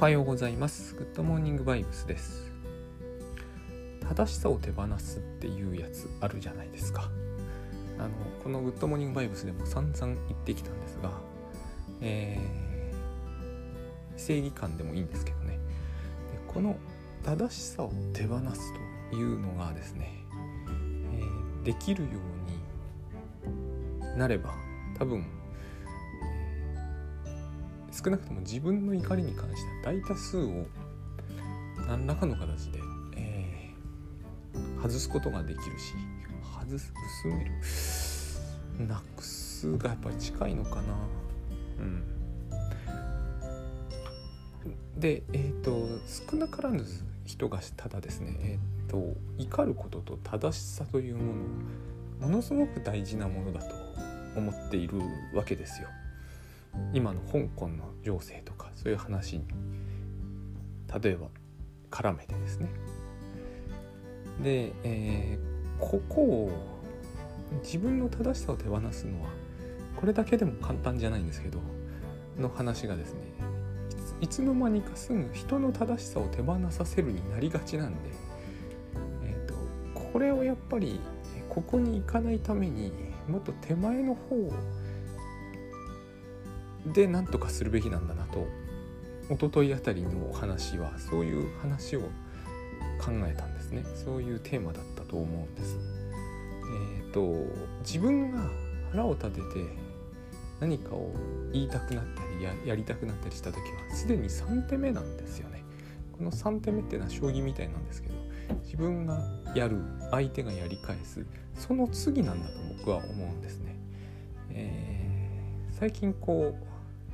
[0.00, 0.94] おはようございます。
[0.94, 2.50] グッドモーニングバイブスです。
[4.00, 7.10] 正しさを手放すっていうやつあるじゃないですか。
[7.98, 8.08] あの
[8.42, 11.10] このグッドモーニングバイブスでも散々言ってきたんですが、
[12.00, 15.48] えー、正義感でもいいんですけどね。
[15.48, 15.58] で
[16.48, 16.78] この
[17.22, 18.72] 正しさを手放す
[19.10, 20.24] というのがですね、
[21.12, 22.08] えー、できるよ
[24.00, 24.54] うになれば
[24.98, 25.26] 多分
[27.92, 30.66] 少なくとも自分の怒りに関しては大多数を
[31.88, 32.78] 何らかの形で、
[33.16, 35.94] えー、外すことができるし
[36.58, 37.50] 外す薄める。
[38.86, 40.82] なくすがやっぱり近いのかな。
[41.80, 42.02] うん。
[44.96, 45.86] でえっ、ー、と
[46.30, 46.84] 少なからぬ
[47.24, 53.74] 人がただですねえっ、ー、と怒ることと正しさというものをものすごく大事なものだと
[54.36, 54.98] 思っている
[55.34, 55.88] わけですよ。
[56.92, 59.44] 今の香港の情勢とかそういう話に
[61.02, 61.28] 例えば
[61.90, 62.68] 絡めてですね。
[64.42, 66.50] で、えー、ここを
[67.62, 69.28] 自分の正しさを手放すのは
[69.96, 71.58] これだけでも簡単じゃないんですけど
[72.38, 73.20] の話がですね
[74.20, 77.98] いつの間にかすぐ人の正しさを手放させるになりがちなんで、
[79.24, 81.00] えーと、とこれをやっぱり
[81.48, 82.92] ここに行かないために
[83.28, 84.52] もっと手前の方を
[86.86, 88.46] で何とかするべきなんだなと
[89.30, 92.00] 一昨日あたりのお話はそういう話を
[93.00, 95.78] 考えたんですねそういうテーマだったと思うんです。
[96.96, 97.46] えっ、ー、と
[97.80, 98.50] 自分が
[98.90, 99.44] 腹を立てて
[100.60, 101.12] 何かを
[101.52, 105.64] 言いたくなったりややりたくなったりした時はすでに3手目なんですよね。
[106.16, 108.14] この3手目っていうのは将棋みたいなんですけど
[108.64, 109.22] 自分が
[109.54, 109.78] やる
[110.10, 113.76] 相手がやり返すその次なんだと僕は思うんですね。
[114.50, 115.09] えー、
[115.80, 116.54] 最近こ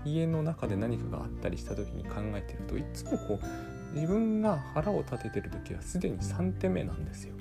[0.05, 7.35] う家の中で何かがあったりした時に考えてるといつもこう自分が腹を立ててる時はすでに3手目なんですよ。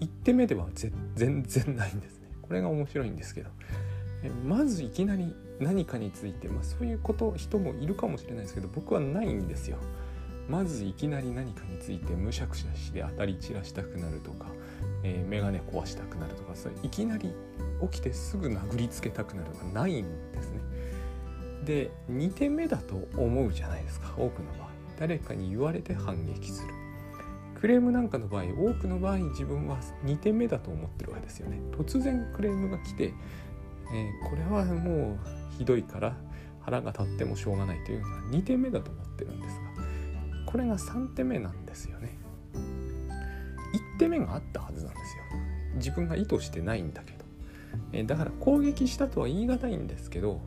[0.00, 0.68] 1手目では
[1.16, 2.28] 全然ないんですね。
[2.42, 3.50] これが面白いんですけど
[4.46, 9.78] まずいきなり何かについて、まあ、そういうこと人もいるかもしれないですけど僕はないんですよ。
[10.48, 14.46] まずいきなり何かについてむしゃくしゃして当たり散らしたくなるとか、
[15.02, 17.32] えー、眼鏡壊したくなるとかそれいきなり
[17.90, 20.60] 起きてすぐ殴りつけたくなるとかないんですね。
[21.64, 24.68] で2点目だと思うじゃないですか多くの場合。
[24.98, 26.74] 誰かに言われて反撃する。
[27.60, 31.60] クレームなんかの場合多くの場合自分は2点目だと思ってるわけですよね。
[31.72, 33.14] 突然クレームが来て、
[33.94, 35.18] えー、これはもう
[35.56, 36.16] ひどいから
[36.60, 39.62] 腹が立ってもしょうがないというのは2点目だと思ってるんですが
[40.46, 42.18] これが3点目なんですよね。
[43.96, 45.22] 1点目があったはずなんですよ。
[45.76, 47.18] 自分が意図してないんだけど、
[47.92, 50.40] え、だから攻撃したとは言い難いんですけど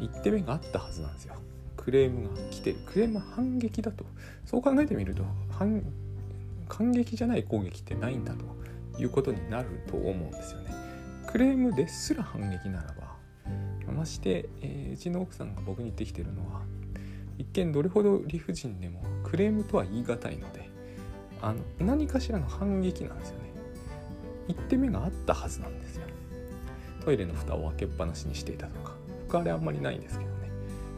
[0.00, 1.34] 1手目があったはずなんですよ。
[1.76, 2.78] クレームが来てる。
[2.86, 4.04] クレームは反撃だと。
[4.44, 5.82] そう考えてみると反
[6.68, 8.54] 感激じゃない攻撃ってないんだと。
[8.98, 10.72] いうことになると思うんですよね。
[11.26, 13.14] クレームですら反撃ならば
[13.92, 16.62] まして、えー、うちの奥さんが僕に言ってきてるのは
[17.38, 20.68] 一見どれほど理不尽でもクレームとは言い難いので
[21.44, 23.44] あの何かしらの反撃なんですよね。
[24.48, 26.06] 1手目があったはずなんですよ。
[27.04, 28.94] トイレの蓋を開けっぱなしにしていたとか。
[29.26, 30.48] 僕あれあんまりないんですけどね。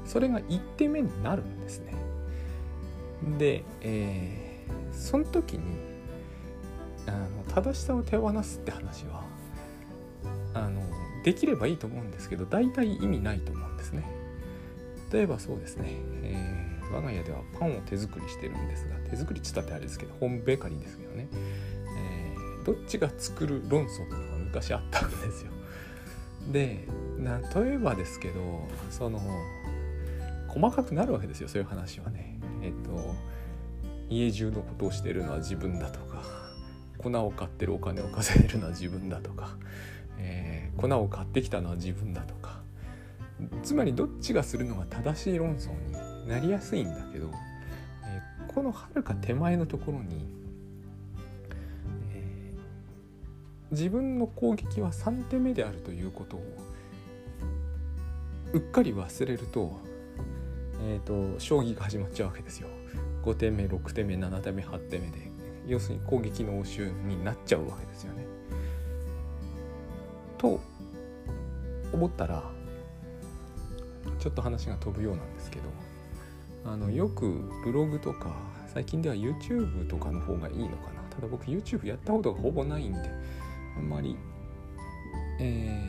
[0.05, 1.95] それが1点目になるんですね。
[3.39, 5.63] で、えー、その時に
[7.09, 9.25] あの正しさを手放すって話は
[10.55, 10.81] あの
[11.25, 14.05] できればいいと思うんですけど大体意味ないと思うんですね。
[15.13, 25.53] 例えばそうですね、えー、我が家ではパンを手作りしてるんですが手作りっつったってあれですけどホームベーカリーですけどね、えー、どっちが作る論争とかが昔あったんですよ。
[26.53, 26.87] で
[27.55, 29.21] 例えばですけどその
[30.49, 32.39] 細かくなるわけですよそういう話はね。
[32.63, 33.15] えっと
[34.09, 36.23] 家中のことをしてるのは自分だとか
[36.99, 39.57] 粉を買ってるお金を稼いでるのは自分だとか、
[40.19, 42.57] えー、粉を買ってきたのは自分だとか。
[43.63, 45.93] つまりどっちがするのが正しい論争に
[46.27, 47.31] なりやすいんだけど、
[48.05, 50.27] えー、このはるか手前のところに
[53.71, 56.43] 自分の攻撃は3手目であるということを
[58.53, 59.81] うっかり忘れると,、
[60.83, 62.69] えーと、将棋が始まっちゃうわけですよ。
[63.25, 65.31] 5手目6手目7手目8手目で
[65.67, 68.25] 要するに攻撃の応酬になっちゃうわけですよね。
[70.39, 70.61] と
[71.93, 72.45] 思ったら
[74.21, 75.65] ちょっと話が飛ぶようなんですけど
[76.67, 77.29] あのよく
[77.65, 78.35] ブログとか
[78.67, 81.03] 最近では YouTube とかの方がいいのかな。
[81.11, 83.11] ただ僕 YouTube やったことがほぼないんで
[83.77, 84.17] あんまり
[85.39, 85.81] え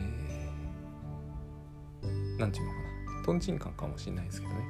[2.02, 3.24] ー、なんていうのかな。
[3.24, 4.60] とんちんかんかもしれないですけどね。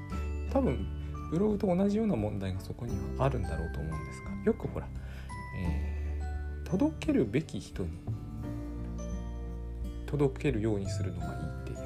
[0.50, 0.86] 多分
[1.30, 4.88] ブログと同じような問題がそこにはあるんだろうと思うんですがよくほら、
[5.60, 7.90] えー、届けるべき人に
[10.06, 11.32] 届けるようにするのがいい
[11.62, 11.78] っていう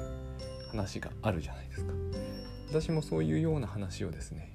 [0.69, 1.93] 話があるじゃないですか
[2.73, 4.51] 私もそういうような話をですね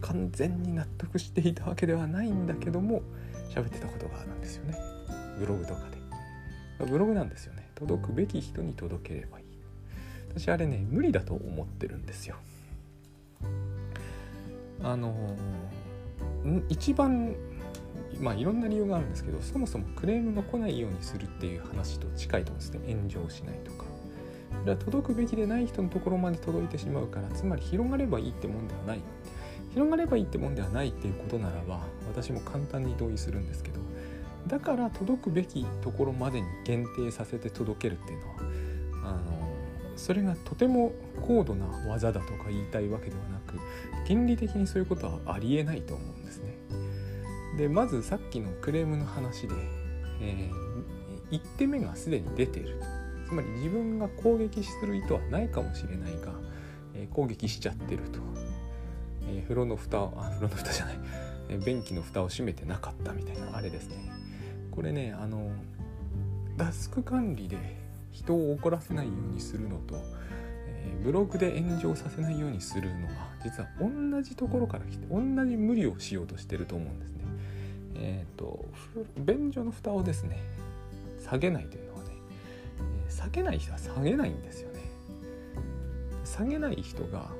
[0.00, 3.02] 完全に納得していたわけではないんだけども
[3.50, 4.78] 喋ってたことがあるんですよね。
[5.38, 6.86] ブログとかで。
[6.86, 7.68] ブログなんですよね。
[7.74, 9.44] 届くべき人に届ければいい。
[10.30, 12.36] 私あれね無理だと思ってるんですよ。
[14.82, 15.36] あの
[16.68, 17.34] 一番
[18.20, 22.94] まあいろんな理由があるんですけどそもそもクレームが来ないようにするっていう話と近いと思うんですね。
[22.94, 23.85] 炎上しないとか。
[24.64, 29.00] 届くべきでない人のところまで届いてしまうからつまり広がればいいってもんではない
[29.72, 33.80] 広がればいいってもんではないっていうことならば私も簡単に同意するんですけど
[34.46, 38.34] だから届くべきところまでに限定させて届けるっていうのは
[39.04, 39.46] あの
[39.96, 40.92] それがとても
[41.26, 43.58] 高度な技だとか言いたいわけではなく
[44.06, 46.54] 原理的にそういうことはありえないと思うんですね。
[47.56, 49.54] でまずさっきのクレームの話で、
[50.20, 52.95] えー、1手目がすでに出ていると
[53.28, 56.32] つまり自分が攻撃する意図はないかもしれないが、
[56.94, 58.20] えー、攻撃しちゃってると、
[59.28, 60.98] えー、風呂の蓋を あ風呂の蓋じゃない、
[61.48, 63.96] え便器の蓋を閉めてなかったみたいなあれですね。
[64.70, 65.50] これねあの
[66.56, 67.56] ダスク管理で
[68.12, 69.96] 人を怒らせないようにするのと、
[70.66, 73.12] えー、ブログで炎上させないようにするのは
[73.42, 77.24] 実は同じところから来て同じ無理をしようとしてると思うんですね。
[77.96, 78.64] えっ、ー、と
[79.18, 80.38] 便所の蓋をですね
[81.22, 81.95] 下げないというの、
[83.16, 84.80] 下げない人は下げないんですよね。
[86.24, 87.30] 下げない人が、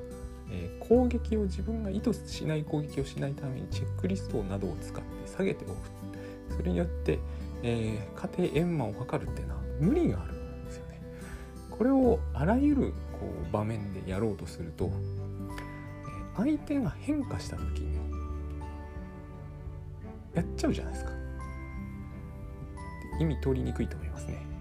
[0.49, 5.75] えー、攻撃を自分が意図しない攻撃をしないためにチェックリストなどを使って下げておく
[6.57, 7.19] それによって、
[7.61, 10.99] えー、家庭円満を図るっていうのは無理があるんですよね。
[11.69, 17.97] これをあらゆるこう場面でやろうとすると、えー、相手が変化した時に
[20.33, 21.11] やっちゃうじゃないですか。
[23.19, 24.56] 意味通りにくいと思いますね。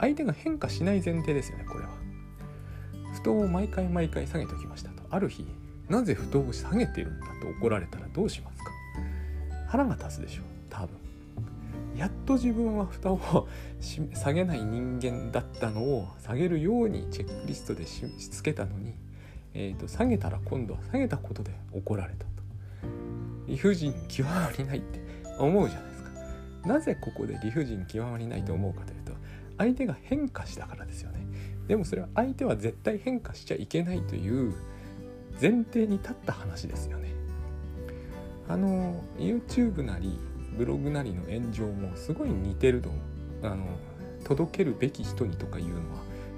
[0.00, 1.90] 相手が変化しない前提ですよね、これは。
[3.22, 5.02] 布団を毎回毎回下げておきましたと。
[5.10, 5.46] ある日、
[5.88, 8.70] なぜ布団を下げてるんだと怒られたらどうしますか
[9.68, 10.88] 腹が立つでしょう、多分。
[11.96, 13.48] やっと自分は蓋を
[14.14, 18.94] 下げない人間だったのを下げるようにチェックリストでしつけたのに、
[19.52, 22.30] えーと、下げたら今度は下げたことで怒られたと。
[23.46, 25.00] 理不尽極まりないって
[25.38, 26.10] 思うじゃないですか。
[26.68, 28.99] なぜここで理不尽極まりないと思うかという
[29.60, 31.26] 相手が変化したからですよね。
[31.68, 34.54] でもそれは相手は絶対変化しちゃいけないという
[35.38, 37.12] 前提に立った話ですよね。
[38.48, 40.18] あの YouTube なり
[40.56, 42.90] ブログなりの炎上もすごい似てると
[43.42, 43.66] あの
[44.24, 45.80] 届けるべき人にとかいうのは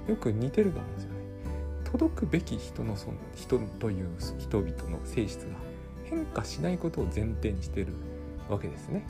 [0.09, 1.15] よく似てると思うんですよね。
[1.85, 5.55] 届くべき人のその人という人々の性質が
[6.03, 7.93] 変化しないことを前提にしてる
[8.49, 9.05] わけですね。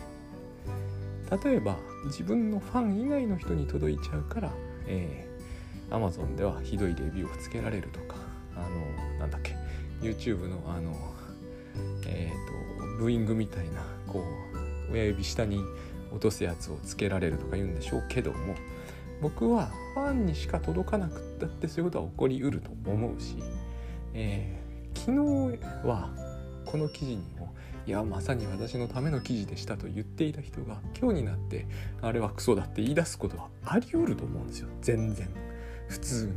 [1.44, 4.51] 例えば自分のファン以外の人に届いちゃうから、
[4.88, 8.15] えー、Amazon ではひどいレビューをつけられるとか
[8.56, 9.56] あのなんだっけ
[10.01, 10.94] YouTube のあの
[12.06, 14.24] えっ、ー、とブーイングみたいなこ
[14.89, 15.63] う親指下に
[16.12, 18.56] 落とすやつをつけられるとか言うんでしょうけども
[19.21, 23.38] 僕はファンにしか届かなくったってそういうことは起こりうると思うし、
[24.13, 26.09] えー、昨日は
[26.66, 27.23] この記事に
[27.85, 31.68] いやまさに私のための記事でしたと言っていた人が今日になって
[32.02, 34.69] あれはクソだって言い出すことはあり得ると思うんですよ。
[34.81, 35.30] 全然。
[35.90, 36.33] 普通に。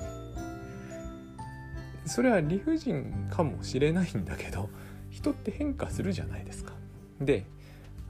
[2.05, 4.69] それは理不尽かもしれないんだけど
[5.11, 6.73] 人って変化するじゃないですか。
[7.21, 7.45] で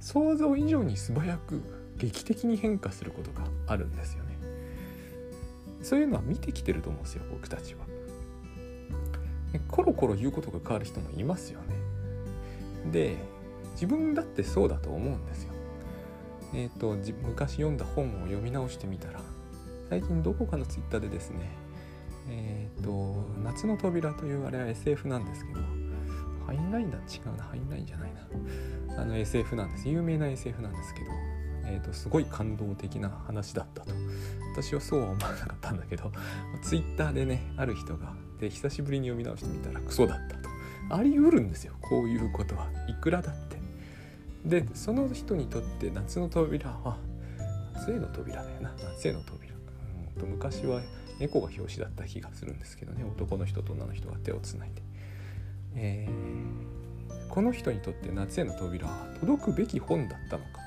[0.00, 1.62] 想像以上に素早く
[1.98, 4.36] 劇的に変化することがあるんですよね。
[5.82, 7.84] そういうのは見てきてると思うんですよ僕たちは。
[9.68, 11.85] コロコロ言うことが変わる人もいますよね。
[12.90, 13.16] で
[13.72, 15.52] 自分だってそうだと思うんですよ。
[16.54, 19.20] えっ、ー、と昔読んだ本を読み直してみたら
[19.90, 21.50] 最近どこかのツイッターでですね
[22.28, 25.60] えっ、ー、と「夏の扉」というあれは SF なんですけど
[26.46, 29.02] ハインラインだ違うなハインラインじゃないな。
[29.02, 29.88] あの SF なんです。
[29.88, 31.06] 有名な SF なんですけど、
[31.66, 33.92] えーと、すごい感動的な話だったと。
[34.54, 36.10] 私はそうは思わなかったんだけど
[36.62, 40.45] ツイッターでねある人がで久しぶりに読み直してみたらクソだったと。
[40.88, 41.74] あり得るんですよ。
[41.80, 43.56] こういうことはいくらだって。
[44.44, 46.98] でその人にとって夏の扉は
[47.74, 48.72] 夏への扉だよな。
[48.94, 49.52] 夏への扉。
[49.54, 50.80] うんと昔は
[51.18, 53.04] 猫が表紙だった気がするんですけどね。
[53.04, 54.82] 男の人と女の人が手をつないで。
[55.74, 60.66] えー、この人にとって夏への扉は届くべき本だったのか。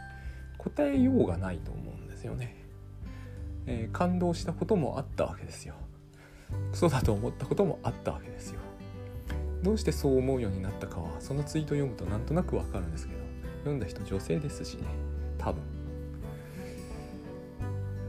[0.60, 2.54] 答えようがないと思うんですよね、
[3.66, 5.74] えー、感動したこともあったわけですよ。
[6.72, 8.60] クソだと思ったこともあったわけですよ。
[9.64, 13.20] どうしてそう思うようになったかはそのツイート読むとなんとなくわかるんですけど
[13.60, 14.84] 読んだ人女性ですしね。
[15.38, 15.62] 多分。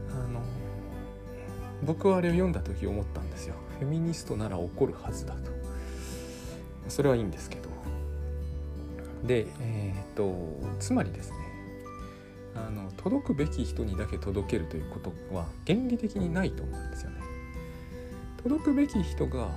[0.09, 0.41] あの
[1.83, 3.55] 僕はあれを読んだ時思ったんですよ。
[3.79, 5.51] フェミニストなら怒るはずだと。
[6.87, 7.69] それはいいんですけど。
[9.25, 10.33] でえっ、と
[10.79, 11.37] つまりですね
[12.55, 17.17] あの届くべき人にだけ届けるということは原理的にないと思うんですよね。
[18.41, 19.49] 届くべき人が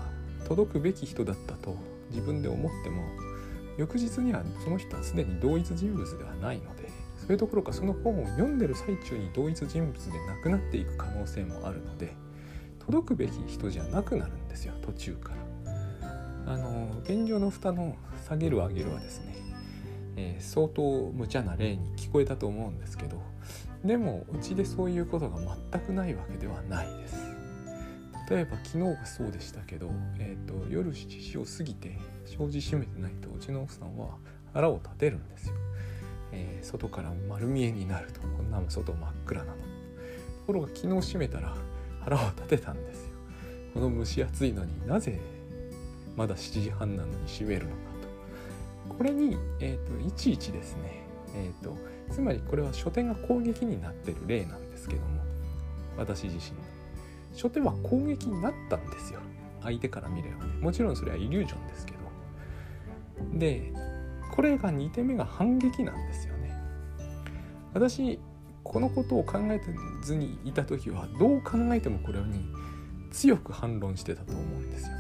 [0.44, 1.76] 届くべき人だったと
[2.10, 3.02] 自分で思っても
[3.76, 12.14] 翌日にはその人はすでに同一人物ではないのでそれどころかその本を読んでる最中に同一人物でなくなっていく可能性もあるので
[12.86, 15.44] 届くべき人じゃなくなるんですよ途中から。
[16.46, 17.96] あの現状の蓋の
[18.28, 19.36] 下げる上げるはですね、
[20.16, 23.16] えー、相当無茶な例に聞こえたと思うんですけど
[23.82, 25.38] でもうちでそういうことが
[25.72, 27.33] 全くないわけではないです。
[28.31, 34.16] 例えば昨日がそうでしたけど、えーと、夜7時を過ぎて障子閉めてないとうちの奥さんは
[34.52, 35.54] 腹を立てるんですよ、
[36.33, 38.21] えー、外から丸見えになると。
[38.21, 39.57] こんな外真っ暗なの。
[39.57, 39.62] と
[40.47, 41.54] ころが昨日閉めたら
[42.00, 43.14] 腹を立てたんですよ。
[43.75, 45.19] この蒸し暑いのになぜ
[46.16, 47.76] まだ7時半なのに閉めるのか
[48.88, 48.95] と。
[48.95, 51.02] これに、えーと、いちいちですね、
[51.35, 51.76] えーと
[52.11, 55.23] つまりこれは書店が攻撃になってる例なんですけども
[55.97, 56.57] 私自身
[57.34, 59.20] 初手は攻撃になったんですよ。
[59.62, 60.54] 相手から見ればね。
[60.60, 61.98] もちろんそれはイリュージョンですけど。
[63.38, 63.72] で
[64.32, 66.52] これが2手目が反撃なんですよね。
[67.72, 68.18] 私
[68.62, 69.60] このことを考え
[70.02, 72.44] ずにいた時はどう考えてもこれに
[73.10, 74.96] 強く反論してたと思うんですよ。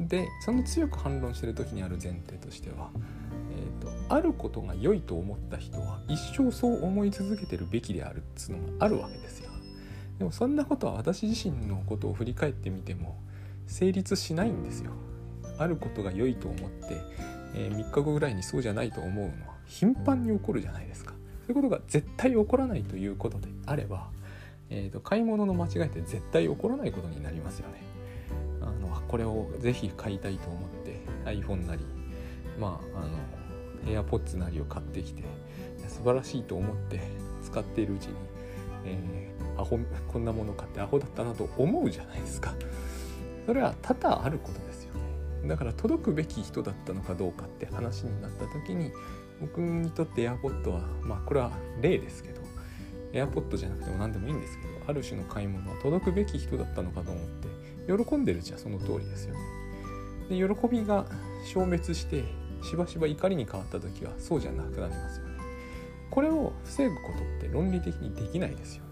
[0.00, 2.90] でその強く反論してる時にある前提としては、
[3.50, 9.51] えーと、とあることが良いと思った人は一生そう思い続けてるべきであるっつうのがあるわけですよ。
[10.22, 13.18] でもそんなことは私自身のことを振り返ってみても
[13.66, 14.92] 成立しないんですよ。
[15.58, 17.00] あることが良いと思って、
[17.56, 21.14] えー、3日後ぐらいにそうじゃないと思うのは頻繁に起こるじゃないですか。
[21.44, 24.10] そういうことが絶対起こらないということであれば、
[24.70, 27.82] えーと、買い物の間違いって絶対起こらないことになりますよね。
[28.60, 31.84] あのこれをぜひ買いたいと思って iPhone なり
[32.60, 35.24] まああの AirPods なりを買ってきて
[35.88, 37.00] 素晴らしいと思って
[37.42, 38.14] 使っているうちに、
[38.84, 39.78] えアホ
[40.08, 42.54] こんなもの買ってアホだったなと思うじゃないですか。
[43.46, 44.94] それは多々あることですよ。
[45.42, 48.92] ねだから届くべき人だったのかどうかって話になった時に
[49.40, 52.40] 僕にとって AirPod はまあこれは例ですけど
[53.12, 59.40] AirPod じゃなくても何でもいいんですけどある種の買い物は届くべき人だったのかと思って喜んでるじゃその通りですよね。
[60.28, 61.06] で喜びが
[61.44, 62.24] 消滅して
[62.62, 65.32] しばしば怒りに変わった時はそうじゃなくなりますよね。
[66.10, 68.84] これを防ぐことって論理的にできないですよ。
[68.84, 68.91] ね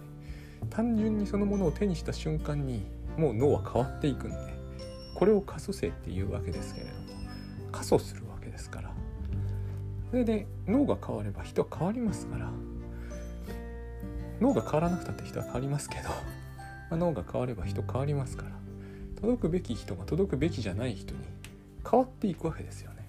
[0.68, 2.82] 単純にそのものを手にした瞬間に
[3.16, 4.36] もう脳は変わっていくんで
[5.14, 7.00] これを可塑性っていうわけですけれども
[7.72, 8.90] 可塑するわけですから。
[10.10, 12.50] それで脳が変われば人は変わりますから。
[14.40, 16.08] 脳が変わらなくたって人は変わりますけど、
[16.90, 18.50] ま、脳が変われば人変わりますから。
[19.20, 21.20] 届くべき人が届くべきじゃない人に
[21.88, 23.06] 変わっていくわけですよね。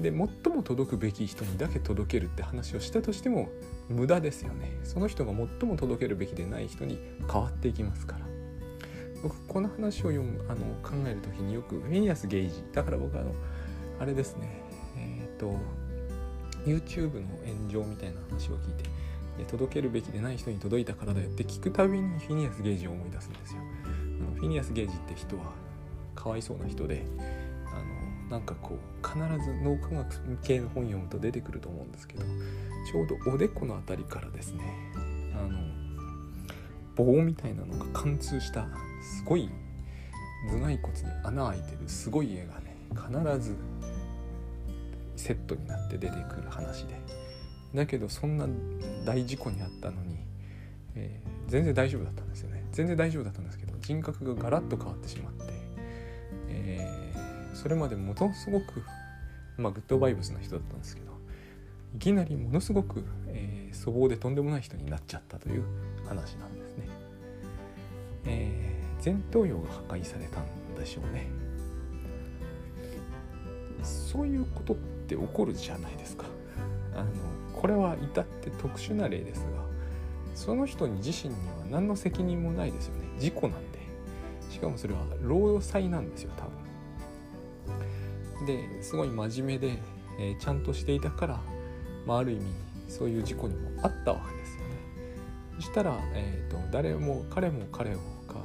[0.00, 0.16] で最
[0.52, 3.48] も届くべき人にだけ届けるって話をしたとしても
[3.90, 4.78] 無駄ですよね。
[4.84, 6.98] その人が最も届けるべきでない人に
[7.30, 8.26] 変わっていきますから。
[9.22, 12.64] 僕この話を読むあの考える時によくフェニアス・ゲイジ。
[12.72, 13.32] だから僕あの
[13.98, 14.62] あれですね。
[14.96, 15.56] えっ、ー、と
[16.64, 23.60] YouTube の炎上みたいな話を聞いて届けるべきでない人に届いたからだよって聞くたびにフィニアス・ゲイジを思い出すんですよ。
[24.20, 25.52] あのフィニアス・ゲイジって人は
[26.14, 27.04] かわいそうな人で
[27.66, 32.24] あのなんかこう必ず脳科学系の本読むと出てくると思うんですけど
[32.86, 34.62] ちょうどおでこの辺りからですね
[35.34, 35.58] あの
[36.96, 38.66] 棒みたいなのが貫通した
[39.02, 39.48] すごい
[40.48, 43.56] 頭蓋骨に穴開いてるすごい絵がね必ず
[45.16, 47.00] セットになって出てくる話で。
[47.74, 48.46] だけどそんな
[49.04, 50.16] 大事故にあったのに、
[50.96, 52.64] えー、全然大丈夫だったんですよね。
[52.72, 55.52] 全然大丈夫だったんですけど人格がガラッと変わってしまって、
[56.48, 58.82] えー、それまでものすごく
[59.56, 61.09] まあグッドバイブスな人だったんですけど
[61.94, 65.64] いきなりものすごく、えー、粗暴でとんでもない人になっちゃったという
[66.06, 66.88] 話なんですね。
[68.26, 71.26] えー、前頭葉が破壊されたんでしょうね。
[73.82, 76.26] そういうことって起こるじゃないですか。
[76.94, 77.10] あの
[77.60, 79.60] これは至って特殊な例ですが
[80.34, 83.78] その人に自身には何の責任もないですよね事故なんで
[84.50, 86.46] しかもそれは労災なんですよ多
[88.44, 89.78] 分ですごい真面目で、
[90.18, 91.40] えー、ちゃんとしていたから
[92.10, 92.42] まあ、ある意味
[92.88, 94.66] そういう事故にもあったわけですよね。
[95.54, 98.40] そしたら、えーと、誰も彼も彼をか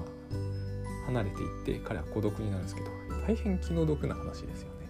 [1.08, 2.92] 離れていって彼は孤独になるんですけど
[3.28, 4.88] 大変気の毒な話ですよね。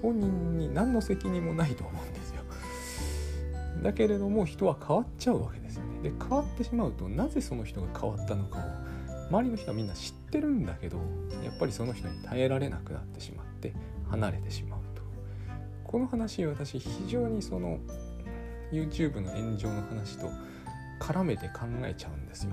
[0.00, 2.42] 当人に何の責任もないと思うんですよ。
[3.82, 6.10] だけれども人は変わっちゃうわけですよね。
[6.10, 8.62] で変わってしまうとなぜその人が変わったのかを
[9.28, 10.96] 周りの人はみんな知ってるんだけど
[11.44, 13.74] やっぱりその人に耐えられなくなってしまって
[14.08, 14.79] 離れてしまう。
[15.90, 17.80] この話私非常にその
[18.70, 20.30] YouTube の炎上の話と
[21.00, 22.52] 絡めて考えちゃうんですよ。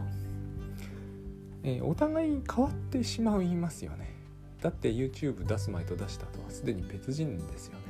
[1.62, 4.12] えー、お互い変わってしまいますよね。
[4.60, 7.84] だって YouTube 出す前と出した後はすでに別人ですよね。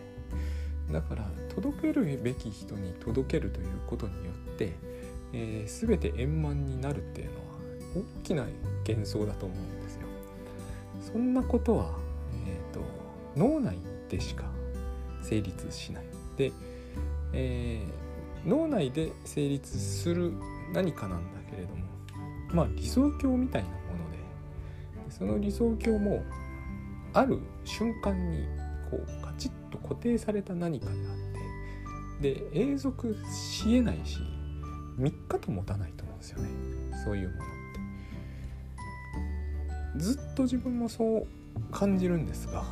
[0.92, 1.24] だから
[1.56, 4.74] 届けるべき人に届けるということによって、
[5.32, 7.46] えー、全て円満になるっていうのは
[7.96, 8.46] 大きな
[8.86, 10.02] 幻想だと思うんですよ。
[11.14, 11.98] そんなことは、
[12.46, 12.82] えーと、
[13.38, 13.78] 脳内
[14.10, 14.57] でしか
[15.28, 16.06] 成立しない。
[16.38, 16.52] で、
[17.34, 20.34] えー、脳内で成立する
[20.74, 21.84] 何かなんだけれども
[22.54, 24.18] まあ理想郷みたいなもので
[25.10, 26.24] その理想郷も
[27.14, 28.46] ある瞬間に
[28.90, 31.00] こうカチッと固定された何かであっ
[32.22, 34.20] てで永続しえないし
[35.00, 36.50] 3日と持たないと思うんですよね
[37.04, 37.46] そういうものっ
[39.98, 41.28] てずっと自分もそう
[41.72, 42.64] 感じるんですが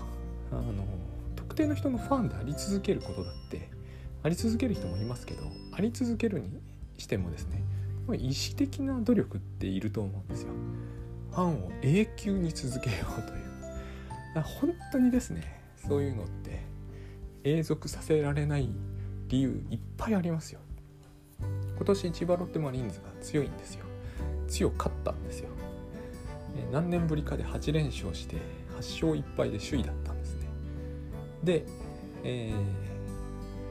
[1.56, 3.70] 特定の人のファンであり続けることだって
[4.24, 6.50] あり続ける人もいますけどあり続けるに
[6.98, 7.64] してもですね
[8.20, 10.50] 意識的な努力っていると思うんですよ。
[11.32, 14.44] ファンを永久に続けようという。
[14.44, 16.62] 本当にですねそういうのって
[17.46, 18.68] 永続させられない
[19.30, 20.60] 理由いっぱいありますよ。
[21.40, 23.86] 今年千葉ロッテマリーンズが強いんですよ。
[24.50, 25.48] 強かったんですよ。
[26.74, 28.36] 何年ぶりかで8連勝して
[28.78, 30.05] 8勝1敗で首位だった。
[31.46, 31.64] で、
[32.24, 32.52] え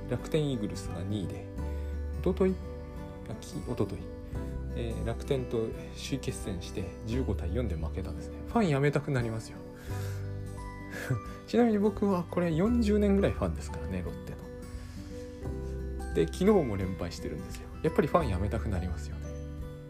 [0.09, 1.45] ー、楽天イーグルスが2位で
[2.21, 2.54] おととい
[3.69, 3.99] おととい、
[4.76, 5.59] えー、楽天と
[5.97, 8.37] 首位決戦して15対4で負けたんですね。
[8.49, 9.59] ファンやめたくなりますよ。
[11.49, 16.14] ちなみに僕はこれ40年ぐらいファンですからねロッテの。
[16.14, 17.68] で昨日も連敗してるんですよ。
[17.83, 19.27] やっぱりファンやめたくなりますよね。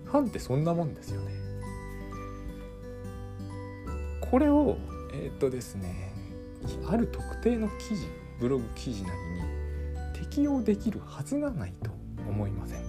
[0.07, 1.33] ファンってそんなもんですよね。
[4.23, 4.79] これを
[5.13, 6.14] えー、っとですね
[6.89, 8.07] ある特定の記事
[8.41, 11.91] ブログ記事なりに適用できるはずがないと
[12.29, 12.81] 思いません。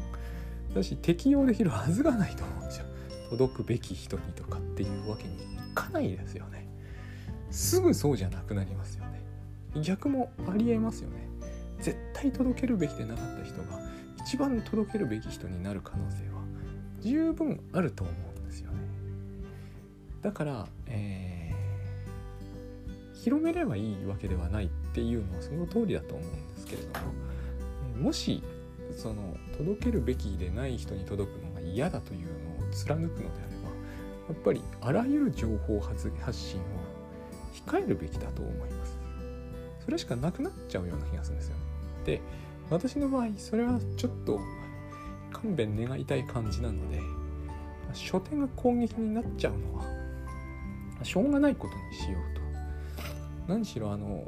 [0.70, 2.86] 私適用できるはずがないと思うんですよ
[3.30, 5.38] 届くべき人にとかっていうわけにい
[5.74, 6.68] かないですよね。
[7.50, 9.24] すぐそうじゃなくなりますよね
[9.82, 11.30] 逆もありえますよね。
[11.80, 13.80] 絶対届けるべきでなかった人が
[14.26, 16.42] 一番届けるべき人になる可能性は
[17.02, 18.80] 十分あると思うんですよね。
[20.22, 21.35] だから、えー、
[23.26, 26.90] 広めればいいわけではないっていうのはその通りだと思うんですけれど
[27.98, 28.44] ももし
[28.96, 32.28] その届けるべきでない人に届くのが嫌だという
[32.60, 33.70] のを貫くのであれば
[34.30, 36.64] やっぱりあらゆる情報発信を
[37.68, 39.00] 控えるべきだと思います。
[39.84, 41.62] それしかなくなっちゃうような気がするんですよね。
[42.06, 42.22] で
[42.70, 44.40] 私の場合それはちょっと
[45.34, 47.02] 勘弁願いたい感じなので
[47.94, 49.84] 書店が攻撃になっちゃうのは
[51.02, 52.45] しょうがないことにしようと
[53.48, 54.24] 何しろあの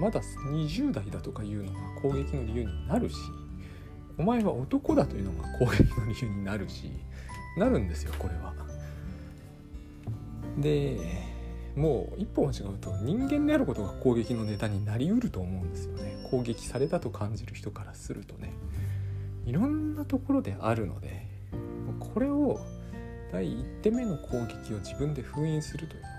[0.00, 0.20] まだ
[0.52, 3.16] 20代だとかいうのが攻撃の理由になるし
[4.18, 6.90] お前は男だというのが攻撃の理由になるし
[7.56, 8.54] なるんですよこれは。
[10.58, 10.98] で
[11.76, 16.26] もう一歩間違うと人間であることが攻撃のネタになりうると思うんですよね。
[16.30, 18.52] 攻撃されたと感じる人からするとね。
[19.46, 21.26] いろんなところであるので
[21.98, 22.60] これを
[23.32, 26.14] 第1手目の攻撃を自分で封印するというのは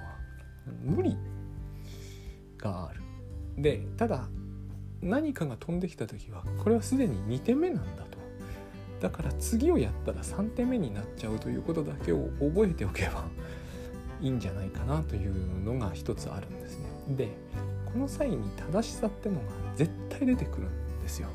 [0.83, 1.17] 無理。
[2.61, 3.01] がある
[3.57, 4.27] でただ
[5.01, 8.17] 何かが飛んできた時はこれはすでに2手目なんだと
[9.01, 13.25] だから次をやったら3手目になっちゃうということだけを覚えておけば
[14.21, 16.85] いいんじゃないかなというのが一つあるんですね。
[17.09, 17.29] で
[17.91, 18.37] この際に
[18.71, 19.41] 正しさってのが
[19.75, 21.27] 絶対出てくるんですよ。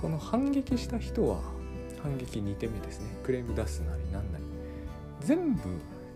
[0.00, 1.40] この反撃した人は
[2.02, 4.44] 反撃2手目ですねクレーム出すなりなんなり
[5.20, 5.60] 全部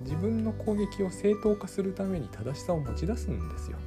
[0.02, 3.78] 自分の攻撃を正当化するために正しさを持ち出すんですよ。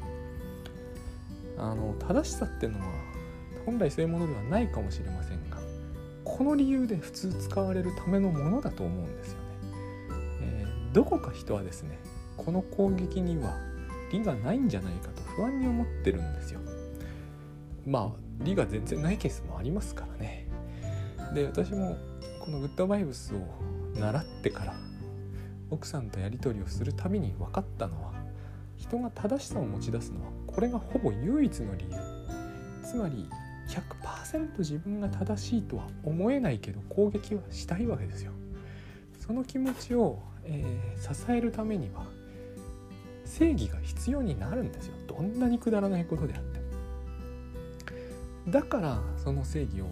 [1.59, 2.85] あの正しさっていうのは
[3.65, 5.57] 本来そういうものではないかもしれませんが
[6.23, 9.45] この理由で普通使われるためのものだと思うんですよね。
[10.41, 11.99] えどこか人はですね
[12.37, 13.55] この攻撃には
[14.11, 16.59] 利がないんじゃないかと不安に思ってるんですよ
[17.85, 20.47] まあ利が全然ないケースもありますからね
[21.33, 21.97] で私も
[22.43, 23.39] このグッドバイブスを
[23.99, 24.73] 習ってから
[25.69, 28.13] 奥さんとやり取りをするたびに分かったのは
[28.77, 31.95] 人が正しさを持ち出すのはこれがほぼ唯一の理由。
[32.83, 33.29] つまり
[33.67, 38.31] 100%自分が正しいとは思えないけど攻撃はしたいわけですよ。
[39.19, 42.05] その気持ちをえー、支えるためには
[43.25, 44.95] 正義が必要になるんですよ。
[45.07, 46.65] どんなにくだらないことであっても。
[48.51, 49.85] だからその正義を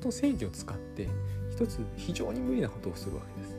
[0.00, 1.08] その正義を使って
[1.50, 3.54] 一つ非常に無理なことをするわけです。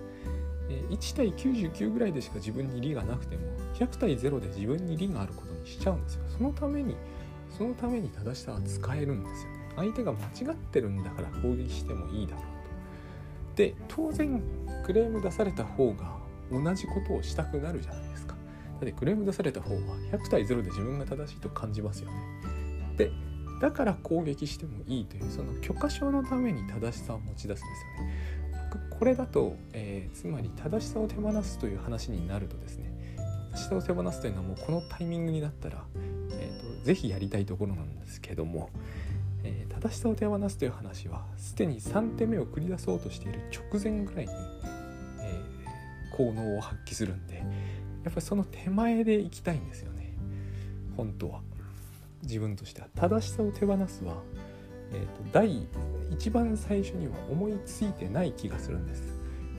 [0.90, 3.44] 1対99ぐらいでしか自分に利がなくても
[3.76, 6.24] 100対0で自分に利があることしちゃうんですよ。
[6.38, 6.96] そのために
[7.50, 9.56] そのために正しさは使えるんですよね。
[9.76, 13.56] 相手が間違ってるんだから攻撃してもいいだろうと。
[13.56, 14.42] で当然
[14.86, 16.18] クレーム出された方が
[16.52, 18.36] 同じことをしたくなるじゃないですか。
[18.36, 22.18] だってクレーム出された方は100対0で自分が正しいと感じますよね。
[22.98, 23.12] で
[23.62, 28.36] だから攻撃してもいいというその許可証のために正しさを持ち出すんですよね。
[28.90, 32.92] これだと、えー、つまり正しさを手放すという話になるとですね
[33.56, 35.84] 正しさを手放すというのはもうこのタイミングになったら、
[36.32, 38.70] えーと、とぜひやりたいところなんですけども、
[39.44, 44.32] えー、正しさを手放すという話はすでに3手目を繰り出そうとしている直前ぐらいに、
[45.22, 47.38] えー、効能を発揮するんで
[48.04, 50.14] やっぱりその手前でいきたいんですよね。
[50.96, 51.42] 本当は。
[52.22, 52.88] 自分としては。
[52.96, 54.16] 正しさを手放すは、
[54.92, 55.68] えーと、第
[56.12, 59.04] 一番最初には思いついてない気がするんです。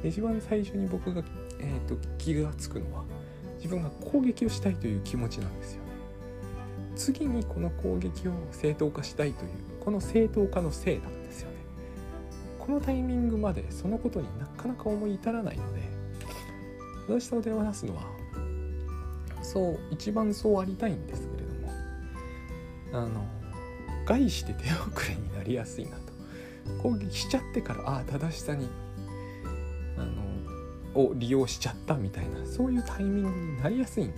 [0.04, 1.22] 一番最初に僕が、
[1.58, 3.04] えーと気がつくのは
[3.66, 5.90] 自分が攻撃をしたいという気持ちなんですよね。
[6.94, 9.50] 次にこの攻撃を正当化したいという
[9.80, 11.56] この正当化のせいなんですよね。
[12.60, 15.82] このタイミングまでそのことになかなか思い至らないので
[17.08, 18.02] 正しさを手放すのは
[19.42, 23.26] そう一番そうありたいんですけれどもあの
[24.04, 26.12] 害して手遅れになりやすいなと。
[26.82, 28.68] 攻撃しちゃってからああ正しさに
[29.96, 30.25] あの
[30.96, 34.14] を利用しちゃったみたいなそういうタイミングになりやすいんで。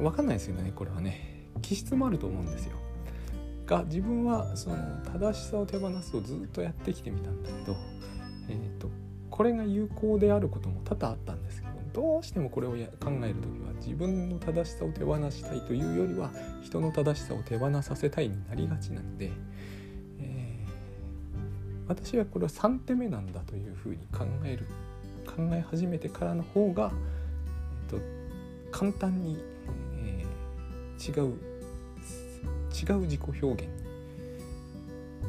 [0.00, 1.48] 分かんないですよねこれはね。
[1.60, 2.76] 気質もあると思うんですよ。
[3.66, 7.76] が自分はその正しさを手放すをずっとやってきてみたんだけど、
[8.48, 8.90] えーと、
[9.30, 13.10] これが有効であることも多々あったんですけどどうしてもこれを考える時
[13.60, 16.30] は自分の正しさを手放したいというよりは
[16.62, 19.30] 人の正しさを手放させたいになりがちなので、
[20.20, 24.66] えー、私はこれは3手目なんだというふうに考える
[25.26, 26.92] 考え始めてからの方が、
[27.90, 28.22] えーと
[28.70, 29.34] 簡単に
[30.98, 31.34] 違う
[32.72, 33.68] 違う自己表現に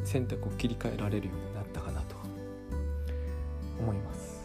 [0.05, 2.15] 選択を切り替えられるようになったかなと
[3.79, 4.43] 思います。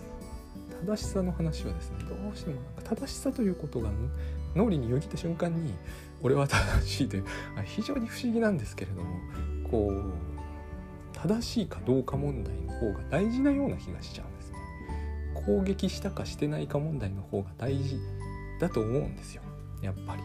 [0.87, 3.91] 正しさの話はですねどうしてもなんか正しさということが
[4.55, 5.75] 脳裏によぎった瞬間に
[6.23, 7.25] 俺は正しいという
[7.65, 9.11] 非常に不思議なんですけれども
[9.71, 10.13] こう
[11.13, 14.38] 正しいかどうか問題の方が大事なような気がしちゃうんです
[15.47, 17.99] 攻撃したかしてないか問題の方が大事
[18.61, 19.43] だと思うんですよ。
[19.83, 20.23] やっぱり。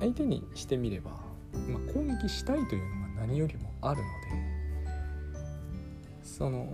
[0.00, 5.40] 相手にしてみれば、まあ、攻撃したいというのが何よりもあるので
[6.22, 6.66] その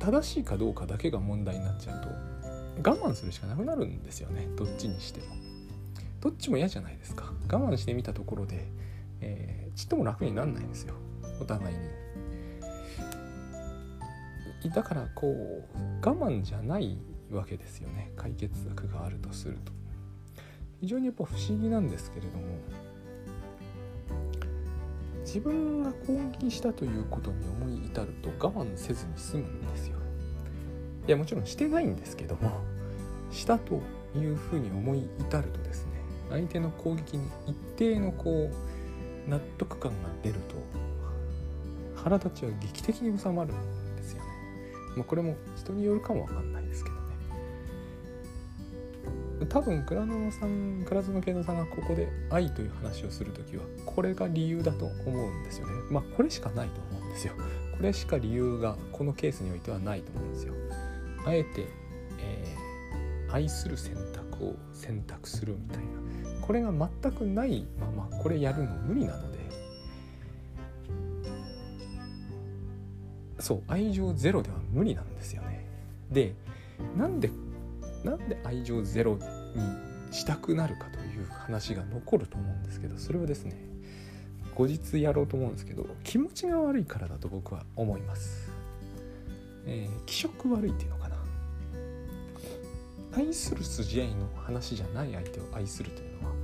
[0.00, 4.48] 正しいかどうかだけが問題になっちゃうと我慢するしかなくなるんですよね。
[4.56, 5.26] どっちにしても。
[6.20, 7.32] どっちも嫌じゃないですか。
[7.48, 8.66] 我慢してみたところで、
[9.20, 10.94] えー、ちっとも楽になんないんですよ。
[11.40, 11.82] お互いに。
[14.70, 16.98] だからこう我慢じゃない
[17.30, 18.12] わけですよね。
[18.16, 19.72] 解決策があるとすると。
[20.80, 22.44] 非常にやっぱ不思議なんですけれども
[25.20, 29.96] 自分が攻撃したということに思い至ると我慢せずに済むんですよ。
[31.06, 32.50] いやもちろんしてないんですけども
[33.30, 33.80] したと
[34.16, 35.92] いうふうに思い至るとですね
[36.30, 38.50] 相手の攻撃に一定のこ
[39.26, 40.56] う納得感が出ると
[41.96, 43.56] 腹立ちは劇的に収まるん、
[44.96, 47.02] まあ、これも人によるかもわかんないですけどね。
[49.48, 55.72] 多分倉野さん倉園慶三さんがここで愛という話をする時はこれが理由だと思うんですよね。
[55.90, 57.34] まあこれしかないと思うんですよ。
[57.76, 60.54] これしか理由がこのケースにおいてはないと思うんですよ。
[61.26, 61.66] あえて、
[62.20, 65.92] えー、愛する選択を選択するみたいな。
[66.40, 69.31] これが全くないままこれやるの無理なの
[73.42, 75.66] そう愛情ゼロでは無理なんですよね。
[76.12, 76.32] で
[76.96, 77.28] なんで
[78.04, 79.20] なんで愛情ゼロに
[80.12, 83.56] したくなるかという話が残ると思うんですけどそれはですね
[84.54, 88.52] 後日やろうと思うんですけど気持ちが悪いからだと僕は思います、
[89.66, 91.16] えー、気色悪いっていうのかな。
[93.16, 96.34] 愛する筋合いの話じゃない相手を愛するというのは、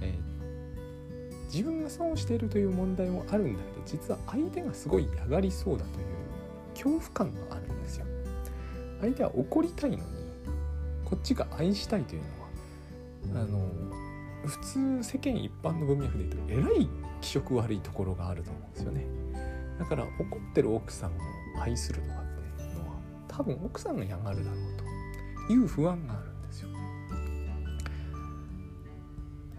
[0.00, 6.25] えー、自分が損しているという問題もあるんだけど実は相手がすごい嫌がりそうだという
[6.76, 8.06] 恐怖感があるんですよ。
[9.00, 10.02] 相手は怒りたいのに
[11.04, 12.22] こっちが愛したいという
[13.32, 13.68] のはあの
[14.46, 16.88] 普通世間一般の文脈で言うとえらい
[17.20, 19.06] 気色悪いところがあると思うんですよね。
[19.78, 21.12] だから怒ってる奥さんを
[21.60, 22.24] 愛するとかっ
[22.56, 22.96] ていうのは
[23.28, 24.60] 多分奥さんが嫌がるだろう
[25.46, 26.68] という不安があるんですよ。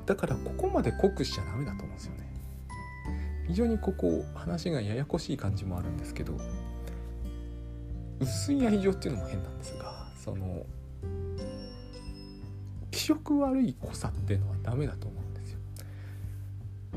[0.06, 2.28] だからここまで濃くしちゃダメだと思うんですよね。
[3.48, 6.38] 非常にここ話がややこしい感じもあるんですけど
[8.20, 10.66] 薄い愛情っていうのも変なんですがその
[12.92, 15.60] 気色悪い濃さっていうのはダメだと思うんですよ。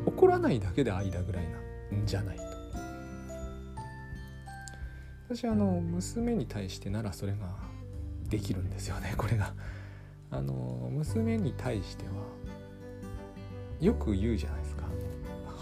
[0.07, 1.45] 怒らないだけで愛だぐらい
[1.93, 2.43] なんじゃないと。
[5.29, 7.39] 私あの娘に対してならそれが
[8.29, 9.53] できるんですよねこれが。
[10.33, 12.13] あの娘に対しては
[13.81, 14.85] よく言うじゃないですか。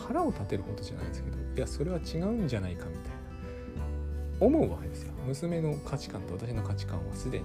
[0.07, 3.08] 腹を立てるほどじゃないですけどいやそれは違うんじゃないかみたいな。
[4.41, 5.13] 思うわけですよ。
[5.27, 7.45] 娘の価値観と私の価値観はすでに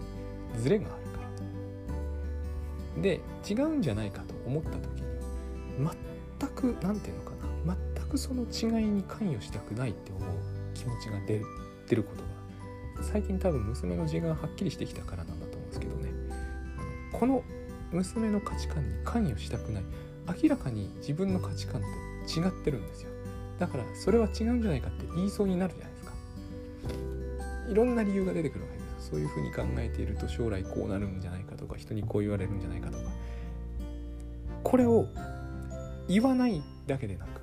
[0.58, 1.24] ズレがあるか
[2.96, 3.02] ら。
[3.02, 5.08] で違うんじゃないかと思った時に
[6.40, 7.32] 全く何て言うのか
[7.66, 7.76] な。
[7.96, 10.24] 全くその違いに関与したくないって思う
[10.74, 11.46] 気持ちが出る
[11.88, 13.04] 出ることが。
[13.04, 16.12] 最近多分娘の字がはっきりしてきたからなんだと思うんですけどね。
[17.12, 17.44] この
[17.92, 19.84] 娘の価値観に関与したくない。
[20.44, 21.88] 明らかに自分の価値観と
[22.40, 23.10] 違ってるんですよ。
[23.60, 25.93] だからそれは違うんじゃないかって言いそうになるじゃない。
[27.74, 33.04] いろんな理由が出てくるわけですそういうふうに考えていると将来こうなるんじゃないかとか人にこう言われるんじゃないかとか。
[34.64, 35.08] これを
[36.08, 37.42] 言わないだけでなく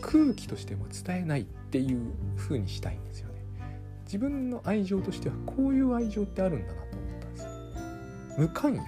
[0.00, 3.34] 空気としても伝えないっていう風にしたいんですよね。
[4.04, 7.46] 自分の愛情としてはこういう愛情ってあるんだなと思ったんです
[8.38, 8.82] 無関与。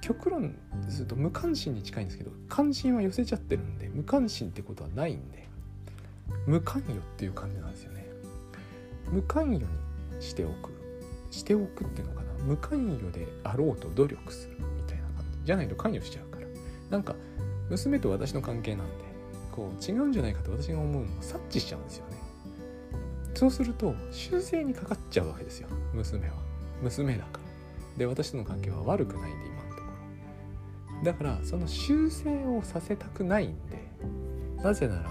[0.00, 0.56] 極論
[0.88, 5.48] すると無関心に近いんですけど関心は寄せちゃってるんで無関心ってことはないんで
[6.46, 8.01] 無関与っていう感じなんですよね。
[9.12, 9.68] 無関与に
[10.20, 10.72] しておく
[11.30, 12.32] しておくっていうのかな。
[12.44, 15.38] 無関与であろうと努力するみたいな感じ。
[15.44, 16.46] じゃないと関与しちゃうから。
[16.90, 17.14] なんか
[17.70, 18.92] 娘と私の関係なんで
[19.50, 22.16] こう違うんじゃないかと私が思うのを察知しちゃうんですよね。
[23.34, 25.68] そうすると修正にかかっちゃうわけですよ。
[25.94, 26.34] 娘は。
[26.82, 27.98] 娘だから。
[27.98, 29.82] で私との関係は悪くないんで今のとこ
[30.98, 31.04] ろ。
[31.04, 33.78] だからその修正をさせたくないんで
[34.62, 35.10] なぜなら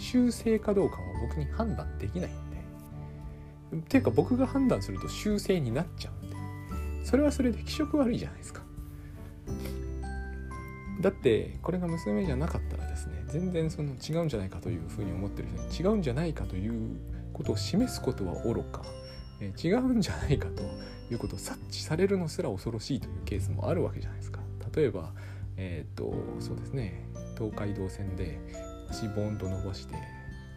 [0.00, 2.30] 修正かどうかは僕に判断できない。
[2.30, 2.47] んで
[3.74, 6.36] っていうか僕が判断すると修正になっちゃうんで。
[7.04, 8.62] それはそれで気色悪いじゃないですか。
[11.00, 16.98] だってこれが娘じゃなかったらですね全然その違うんじゃないかというふうに思ってる人に違うんじゃないかという
[17.32, 18.82] ことを示すことは愚か。
[19.62, 20.64] 違うんじゃないかと
[21.12, 24.40] いうことを察知されるのすら恐ろしいというケースもあるわけじゃないですか。
[24.74, 25.12] 例えば
[25.56, 27.04] えっ、ー、とそうですね
[27.36, 28.38] 東海道線で
[28.90, 29.94] 足ボーンと伸ばして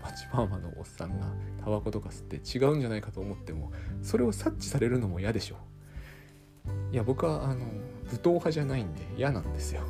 [0.01, 1.27] パチパーマのおっさんが
[1.63, 6.93] タバコとか吸って違うんじゃないかと思ってもそれを察知されるのも嫌でしょう。
[6.93, 7.65] いや僕はあの
[8.09, 9.81] 武闘派じゃないんで嫌なんですよ。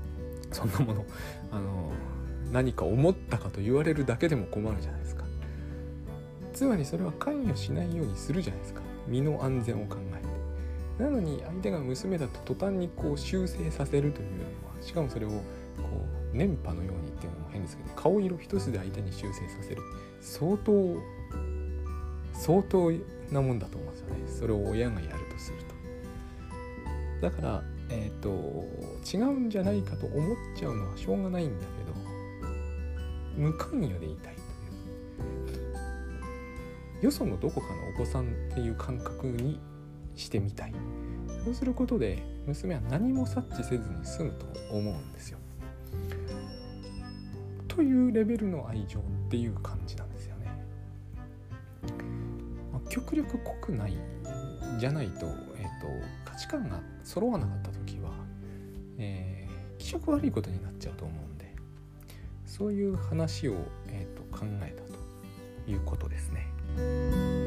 [0.52, 1.04] そんなもの
[1.50, 1.90] あの
[2.52, 5.24] 何か思ったかと言われるだけでも困るじゃないですか。
[6.52, 8.82] つまりそれは関与しないようにするじゃないですか。
[9.06, 10.40] 身の安全を考えて。
[11.02, 19.82] なのに相手が娘だと途端にこう修正させるというのはしかもそれをこうう電波のようにっていうのも変ですけど顔色一つで相手に修正させる。
[20.20, 20.96] 相当
[22.34, 22.90] 相当
[23.30, 24.14] なもんだと思うんですよね。
[24.40, 25.58] それを親がやるとする
[27.20, 27.28] と。
[27.28, 28.66] だからえっ、ー、と
[29.12, 31.94] 違うんじゃないかと思っちゃうのはしょうがないんだけど
[33.36, 34.44] 無関与でいたいとい
[37.02, 37.04] う。
[37.04, 39.58] よそのどこかのお子さんっていう感覚に
[40.16, 40.74] してみたい。
[41.44, 45.38] そうすることで娘は何も察知せずに済むと思うんですよ。
[47.80, 50.48] というレベルの愛情っていう感じなんですよね。
[52.70, 53.96] まあ、極力濃くない
[54.78, 55.24] じゃないと,、
[55.56, 55.88] えーと、
[56.26, 58.10] 価値観が揃わなかった時は、
[58.98, 61.54] えー、気色悪いことになっちゃうと思うんで
[62.44, 63.54] そういう話を、
[63.86, 64.82] えーと考えた
[65.64, 67.39] ということですね。